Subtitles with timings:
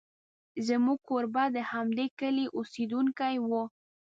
[0.67, 3.51] زموږ کوربه د همدې کلي اوسېدونکی و.